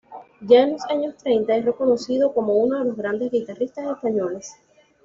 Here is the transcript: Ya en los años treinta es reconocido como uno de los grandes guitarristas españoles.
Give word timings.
Ya 0.41 0.63
en 0.63 0.71
los 0.71 0.83
años 0.85 1.15
treinta 1.17 1.55
es 1.55 1.63
reconocido 1.63 2.33
como 2.33 2.55
uno 2.55 2.79
de 2.79 2.85
los 2.85 2.97
grandes 2.97 3.29
guitarristas 3.31 3.85
españoles. 3.85 4.55